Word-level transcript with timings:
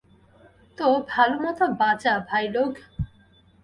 তো 0.77 0.87
ভালোমতো 1.07 1.65
বাজা, 1.79 2.13
ভাইলোগ। 2.29 2.71